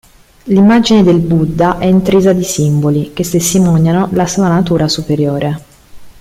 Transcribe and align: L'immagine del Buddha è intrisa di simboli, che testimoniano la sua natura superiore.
L'immagine 0.45 1.03
del 1.03 1.19
Buddha 1.19 1.77
è 1.77 1.85
intrisa 1.85 2.33
di 2.33 2.43
simboli, 2.43 3.13
che 3.13 3.21
testimoniano 3.23 4.09
la 4.13 4.25
sua 4.25 4.47
natura 4.47 4.87
superiore. 4.87 5.63